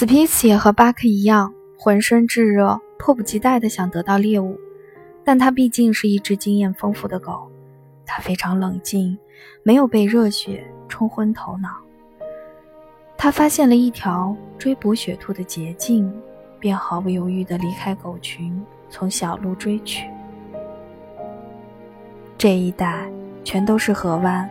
[0.00, 4.58] 斯皮茨也和巴克一样，浑身炙热，迫不及待地想得到猎物。
[5.22, 7.50] 但他毕竟是一只经验丰富的狗，
[8.06, 9.18] 他非常冷静，
[9.62, 11.68] 没有被热血冲昏头脑。
[13.18, 16.10] 他发现了一条追捕雪兔的捷径，
[16.58, 18.58] 便毫不犹豫地离开狗群，
[18.88, 20.08] 从小路追去。
[22.38, 23.06] 这一带
[23.44, 24.48] 全都是河湾，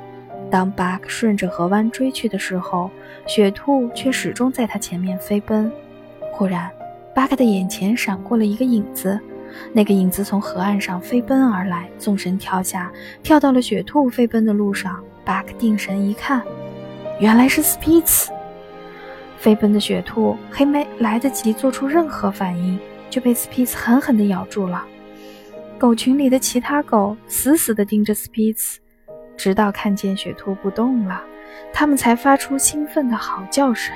[0.52, 2.90] 当巴克顺着河湾追去的时候，
[3.28, 5.72] 雪兔却始终在他前面飞奔。
[6.32, 6.70] 忽然，
[7.14, 9.20] 巴克的眼前闪过了一个影子。
[9.74, 12.92] 那个影子从河岸上飞奔而来，纵身跳下，
[13.24, 15.04] 跳到了雪兔飞奔的路上。
[15.26, 16.42] 巴克定神一看，
[17.20, 18.32] 原来是斯皮茨。
[19.38, 24.84] 飞奔的雪兔还没来得及做出任何反应，就被斯皮茨狠狠地咬住了。
[25.78, 28.80] 狗群里的其他狗死死地盯着斯皮茨，
[29.40, 31.24] 直到看见雪兔不动了，
[31.72, 33.96] 他们才发出兴奋的嚎叫声。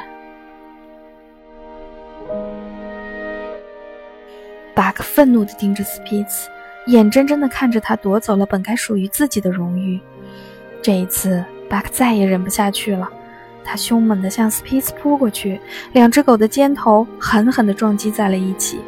[4.74, 6.50] 巴克愤怒地盯着斯皮茨，
[6.88, 10.00] 眼睁睁地看着他夺走了本该属于自己的荣誉。
[10.82, 13.08] 这一次，巴克再也忍不下去了，
[13.66, 15.60] 他凶猛地向斯皮茨扑过去，
[15.92, 18.80] 两只狗的肩头狠狠地撞击在了一起，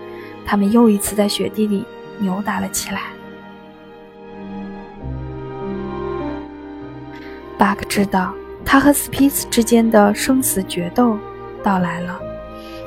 [0.45, 1.85] 他们又一次在雪地里
[2.17, 3.02] 扭打了起来。
[7.58, 8.34] 巴克知道，
[8.66, 11.17] 他和斯皮茨之间的生死决斗
[11.64, 12.20] 到来了，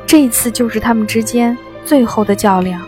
[0.07, 1.57] 这一次就是他们之间。
[1.85, 2.83] 最后的较量，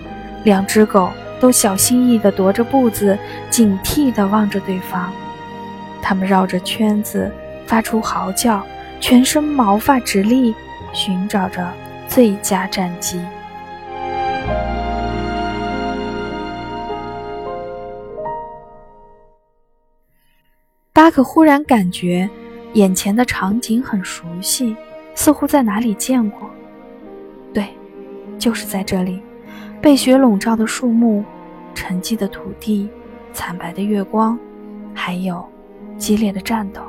[0.44, 5.10] 两只狗都小心翼翼地踱着步子，警惕地望着对方。
[6.02, 7.32] 它们绕着圈子
[7.66, 8.62] 发出嚎叫，
[9.00, 10.54] 全身毛发直立，
[10.92, 11.66] 寻找着
[12.06, 13.18] 最佳战机。
[21.10, 22.28] 可忽然感觉
[22.74, 24.76] 眼前的场景很熟悉，
[25.14, 26.50] 似乎在哪里见过。
[27.52, 27.66] 对。
[28.38, 29.20] 就是在这里，
[29.82, 31.22] 被雪笼罩的树木，
[31.74, 32.88] 沉寂的土地，
[33.34, 34.38] 惨白的月光，
[34.94, 35.46] 还有
[35.98, 36.80] 激烈的战斗。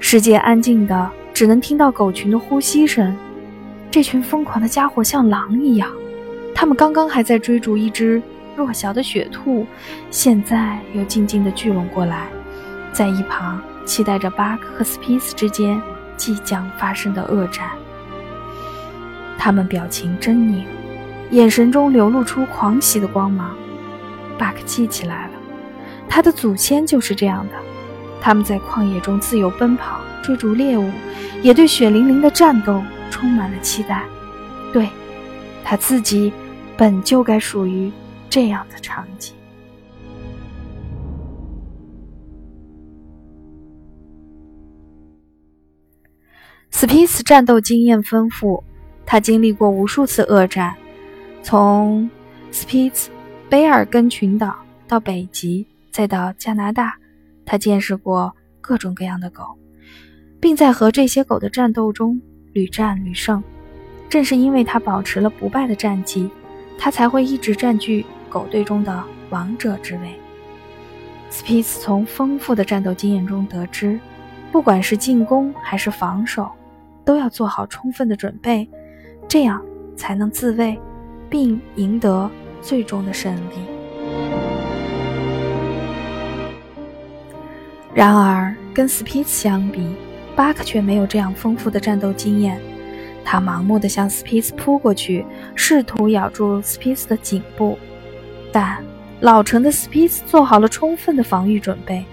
[0.00, 3.14] 世界安静的，只能听到狗群的呼吸声。
[3.90, 5.90] 这群疯狂的家伙像狼一样，
[6.54, 8.22] 他们刚刚还在追逐一只
[8.56, 9.66] 弱小的雪兔，
[10.10, 12.28] 现在又静静地聚拢过来，
[12.94, 15.82] 在一旁期待着巴克和斯皮斯之间
[16.16, 17.68] 即将发生的恶战。
[19.36, 20.62] 他们表情狰狞，
[21.32, 23.54] 眼神中流露出狂喜的光芒。
[24.38, 25.32] 巴克记起来了，
[26.08, 27.54] 他的祖先就是这样的。
[28.20, 30.88] 他们在旷野中自由奔跑，追逐猎物，
[31.42, 34.04] 也对血淋淋的战斗充满了期待。
[34.72, 34.88] 对，
[35.64, 36.32] 他自己
[36.76, 37.92] 本就该属于
[38.30, 39.33] 这样的场景。
[46.84, 48.62] 斯皮斯战斗经验丰富。
[49.06, 50.74] 他经历过无数次恶战，
[51.42, 52.10] 从
[52.50, 53.08] 斯皮茨
[53.48, 54.54] 卑尔根群岛
[54.86, 56.94] 到北极，再到加拿大，
[57.46, 59.56] 他见识过各种各样的狗，
[60.38, 62.20] 并在和这些狗的战斗中
[62.52, 63.42] 屡战屡胜。
[64.10, 66.28] 正是因为他保持了不败的战绩，
[66.78, 70.14] 他才会一直占据狗队中的王者之位。
[71.30, 73.98] 斯皮茨从丰富的战斗经验中得知，
[74.52, 76.50] 不管是进攻还是防守，
[77.04, 78.68] 都要做好充分的准备。
[79.26, 79.60] 这样
[79.96, 80.78] 才能自卫，
[81.28, 83.54] 并赢得最终的胜利。
[87.92, 89.94] 然而，跟斯皮茨相比，
[90.36, 92.60] 巴克却没有这样丰富的战斗经验。
[93.24, 97.78] 他盲目地向斯皮茨扑过去，试图咬住斯皮茨的颈部，
[98.52, 98.84] 但
[99.20, 102.04] 老成的斯皮茨做好了充分的防御准备。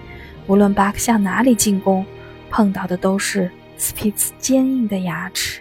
[0.46, 2.04] 无论巴克向哪里进攻，
[2.48, 3.50] 碰到的都是
[3.82, 5.60] 斯皮茨坚硬的牙齿。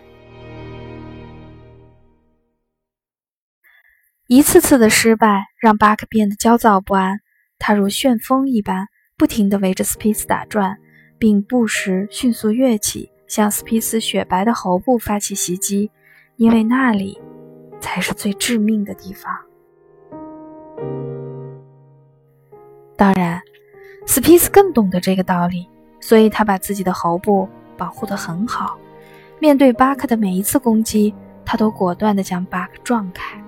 [4.27, 7.21] 一次次的失败让巴克变得焦躁不安，
[7.57, 8.85] 他如旋风一般
[9.17, 10.77] 不停地围着斯皮斯打转，
[11.17, 15.89] 并不时迅速跃起，向斯皮斯雪白的喉部发起袭击，
[16.35, 17.19] 因为那里
[17.79, 19.35] 才是最致命的地方。
[22.95, 23.41] 当然，
[24.05, 25.67] 斯皮斯更懂得这个道理，
[25.99, 27.49] 所以他把自己的喉部
[27.81, 28.77] 保护得很好。
[29.39, 33.41] 面对巴克的每一次攻击，他都果断地将巴克撞开。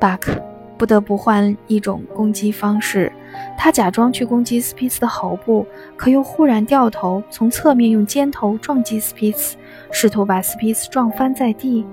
[0.00, 0.42] 巴克
[0.78, 3.12] 不得不换一种攻击方式。
[3.58, 5.66] 他假装去攻击斯皮茨的喉部，
[5.96, 9.58] 可又忽然掉头从侧面用尖头撞击斯皮茨，
[9.92, 11.84] 试图把斯皮茨撞翻在地。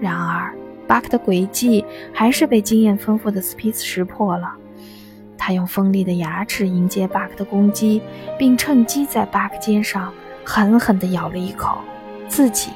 [0.00, 0.52] 然而，
[0.88, 4.54] 巴克的诡计还是被经验丰富的斯皮茨识破了。
[5.36, 8.02] 他用锋利的牙齿迎接巴克的攻击，
[8.36, 10.12] 并趁机在巴克肩上
[10.50, 11.76] 狠狠地咬了一口，
[12.26, 12.70] 自己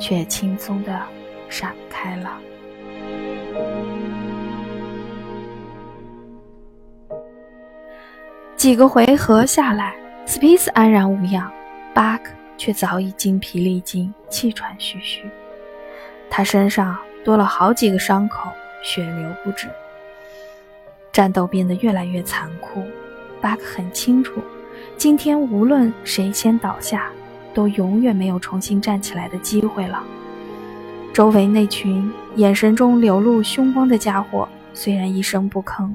[0.00, 0.98] 却轻松地
[1.50, 2.38] 闪开了。
[8.56, 9.94] 几个回合下来，
[10.24, 11.52] 斯皮斯安然无恙，
[11.92, 15.28] 巴克却早已精疲力尽，气喘吁吁。
[16.30, 18.50] 他身上多了好几个伤口，
[18.82, 19.68] 血流不止。
[21.12, 22.82] 战斗变得越来越残酷，
[23.38, 24.42] 巴克很清楚，
[24.96, 27.10] 今天无论谁先倒下，
[27.58, 30.00] 都永远没有重新站起来的机会了。
[31.12, 35.90] 周围那群眼神中流露凶光的家伙，虽然一声不吭。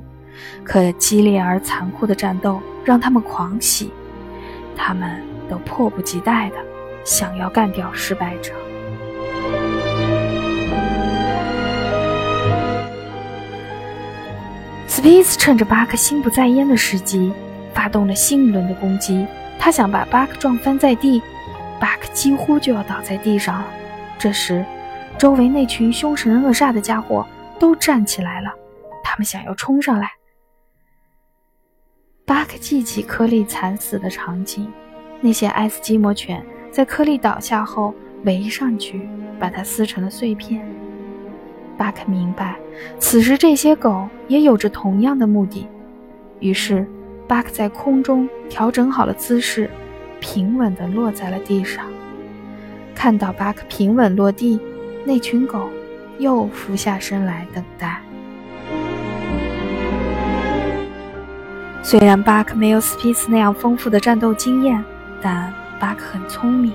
[0.61, 3.93] 可激烈而残酷的战斗让他们狂喜，
[4.75, 6.57] 他们都迫不及待的
[7.05, 8.51] 想要干掉失败者。
[14.85, 17.31] 斯皮斯趁着巴克心不在焉的时机，
[17.73, 19.25] 发动了新一轮的攻击。
[19.57, 21.21] 他想把巴克撞翻在地，
[21.83, 23.67] 巴克几乎就要倒在地上了。
[24.17, 24.63] 这时，
[25.17, 27.27] 周围那群凶神恶煞的家伙
[27.59, 28.49] 都站起来了，
[29.03, 30.09] 他们想要冲上来。
[32.23, 34.71] 巴克记起颗粒惨死的场景，
[35.19, 36.41] 那些爱斯基摩犬
[36.71, 37.93] 在颗粒倒下后
[38.23, 39.05] 围上去，
[39.37, 40.65] 把它撕成了碎片。
[41.77, 42.55] 巴克明白，
[42.97, 45.67] 此时这些狗也有着同样的目的。
[46.39, 46.87] 于是，
[47.27, 49.69] 巴克在空中调整好了姿势，
[50.23, 51.85] 平稳地落在了地上。
[52.95, 54.57] 看到巴克平稳落地，
[55.03, 55.69] 那群狗
[56.17, 58.01] 又俯下身来等待。
[61.81, 64.81] 虽然巴克没有斯皮茨那样丰富的战斗经验，
[65.21, 66.71] 但巴克很聪明。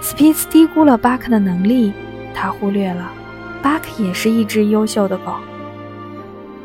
[0.00, 1.92] 斯皮茨低估了巴克的能力，
[2.32, 3.10] 他忽略了
[3.60, 5.34] 巴克也是一只优秀的狗。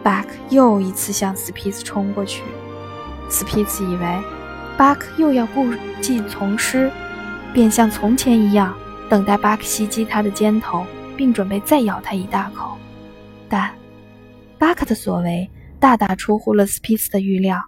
[0.04, 2.44] 巴克又一次向斯皮茨冲过去，
[3.28, 4.06] 斯皮茨以为
[4.77, 6.92] 巴克又要故技重施，
[7.54, 8.77] 便像从前一样
[9.10, 10.86] 等待巴克袭击他的肩头，
[11.16, 12.77] 并准备再咬他一大口。
[13.48, 13.74] 但
[14.57, 15.50] 巴克的所为。
[15.77, 17.62] 大大出乎了斯皮斯的预料。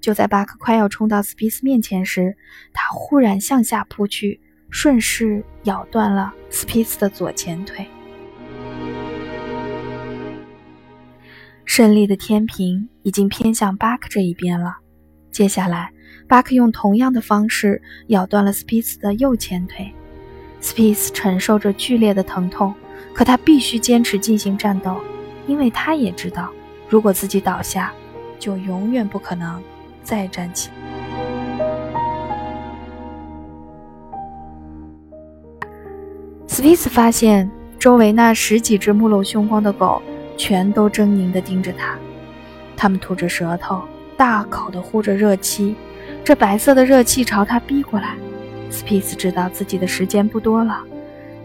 [0.00, 2.34] 就在巴克快要冲到斯皮斯面前时，
[2.72, 7.86] 他忽然向下扑去，顺势咬断了斯皮斯的左前腿。
[11.66, 14.76] 胜利的天平已经偏向巴克这一边了。
[15.30, 15.92] 接下来，
[16.30, 19.92] 巴克用同样的方式咬断了斯皮斯的右前腿。
[20.60, 22.72] 斯皮斯承受着剧烈的疼痛，
[23.12, 24.94] 可他必须坚持进行战斗，
[25.48, 26.48] 因为他也知道。
[26.88, 27.92] 如果自己倒下，
[28.38, 29.60] 就永远不可能
[30.04, 30.70] 再站起。
[36.46, 40.00] 斯皮斯发现周围那十几只目露凶光的狗
[40.36, 41.98] 全都狰狞地盯着他，
[42.76, 43.82] 它们吐着舌头，
[44.16, 45.74] 大口地呼着热气，
[46.24, 48.16] 这白色的热气朝他逼过来。
[48.70, 50.84] 斯皮茨知道自己的时间不多了，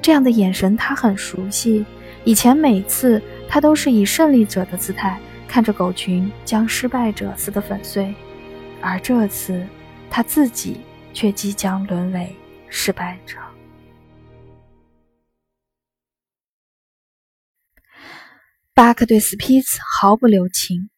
[0.02, 1.86] 这样的眼神他很熟悉，
[2.24, 5.20] 以前每次他都是以胜利者的姿态。
[5.48, 8.14] 看着狗群将失败者撕得粉碎，
[8.82, 9.66] 而这次
[10.10, 10.82] 他自己
[11.14, 12.36] 却即将沦为
[12.68, 13.38] 失败者。
[18.74, 20.90] 巴克对斯皮茨毫不留情，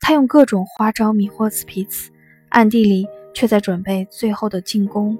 [0.00, 2.10] 他用各种花招迷惑斯皮茨，
[2.48, 3.06] 暗地里
[3.36, 5.18] 却在准备最后的进攻。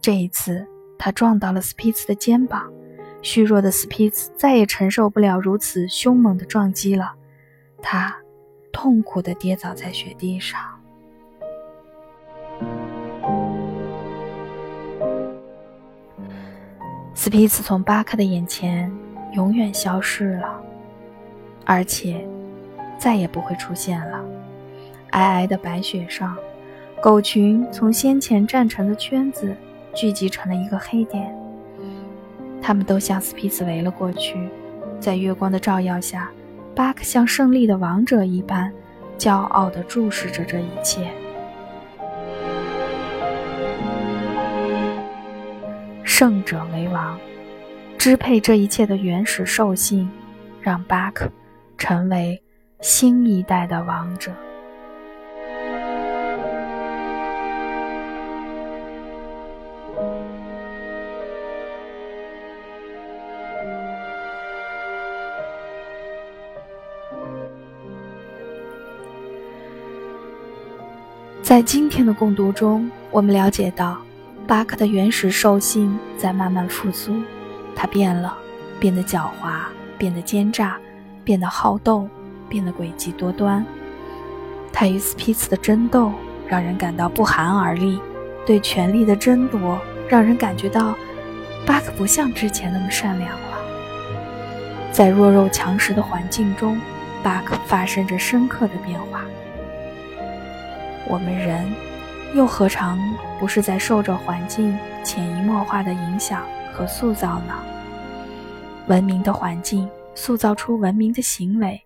[0.00, 0.64] 这一次，
[0.96, 2.72] 他撞到了斯皮茨的肩膀，
[3.22, 7.12] 虚弱的斯皮茨再也承受不了如此凶猛的撞击了。
[7.82, 8.14] 他
[8.72, 10.60] 痛苦地跌倒在雪地上。
[17.14, 18.88] 斯皮茨从巴克的眼前
[19.32, 20.62] 永远消失了，
[21.64, 22.24] 而且
[22.96, 24.24] 再也不会出现了。
[25.10, 26.36] 皑皑的白雪上，
[27.04, 29.54] 狗群从先前站成的圈子
[29.94, 31.30] 聚集成了一个黑点。
[32.62, 34.48] 他们都向斯皮茨围了过去，
[34.98, 36.30] 在月光的照耀下。
[36.74, 38.72] 巴克像胜利的王者一般，
[39.18, 41.12] 骄傲地注视着这一切。
[46.04, 47.18] 胜者为王，
[47.98, 50.08] 支配这一切的原始兽性，
[50.58, 51.30] 让巴克
[51.76, 52.42] 成为
[52.80, 54.32] 新一代的王者。
[71.44, 73.98] 在今天的共读中，我们了解到，
[74.46, 77.20] 巴克的原始兽性在慢慢复苏，
[77.76, 78.34] 他变了，
[78.80, 79.58] 变得狡猾，
[79.98, 80.78] 变得奸诈，
[81.22, 82.08] 变得好斗，
[82.48, 83.62] 变得诡计多端。
[84.72, 86.14] 他与斯皮茨的争斗
[86.48, 88.00] 让人感到不寒而栗，
[88.46, 90.94] 对权力的争夺让人感觉到
[91.66, 93.58] 巴克不像之前那么善良了。
[94.90, 96.80] 在弱肉强食的环境中，
[97.22, 99.20] 巴克发生着深刻的变化。
[101.06, 101.70] 我们人，
[102.34, 102.98] 又何尝
[103.38, 106.42] 不是在受着环境潜移默化的影响
[106.72, 107.54] 和塑造呢？
[108.88, 111.82] 文明的环境塑造出文明的行为，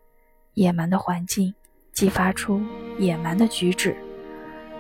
[0.55, 1.55] 野蛮的环境
[1.93, 2.61] 激发出
[2.99, 3.97] 野蛮的举止。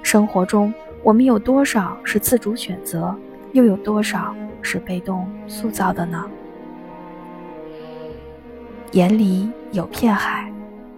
[0.02, 3.14] 生活中，我们有多少是自主选择，
[3.52, 6.24] 又有多少是被动塑造的呢？
[8.92, 10.50] 眼里有片海，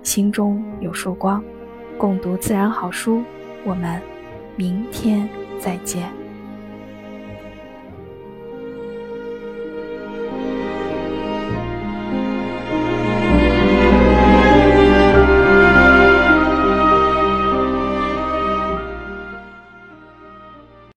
[0.02, 1.42] 心中有束光。
[2.00, 3.22] 共读自然好书，
[3.62, 4.00] 我们
[4.56, 5.28] 明天
[5.58, 6.19] 再见。